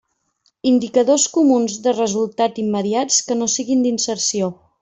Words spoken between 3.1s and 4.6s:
que no siguin d'inserció.